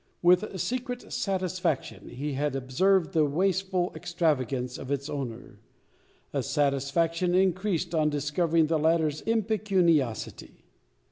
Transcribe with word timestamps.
With 0.23 0.59
secret 0.59 1.13
satisfaction 1.13 2.09
he 2.09 2.33
had 2.33 2.55
observed 2.55 3.13
the 3.13 3.23
wasteful 3.23 3.91
extravagance 3.95 4.79
of 4.79 4.89
its 4.89 5.11
owner; 5.11 5.59
a 6.33 6.41
satisfaction 6.41 7.35
increased 7.35 7.93
on 7.93 8.09
discovering 8.09 8.65
the 8.65 8.79
latter's 8.79 9.21
impecuniosity. 9.21 10.65